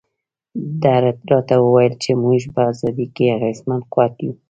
ده 0.81 0.93
راته 1.31 1.55
وویل 1.65 1.93
چې 2.03 2.11
موږ 2.23 2.41
په 2.53 2.61
ازادۍ 2.71 3.07
کې 3.15 3.33
اغېزمن 3.35 3.79
قوت 3.93 4.15
یو. 4.25 4.33